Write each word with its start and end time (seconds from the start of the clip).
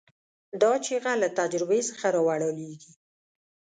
دا 0.61 0.71
چیغه 0.85 1.13
له 1.21 1.27
تجربې 1.39 1.79
څخه 1.89 2.07
راولاړېږي. 2.15 2.93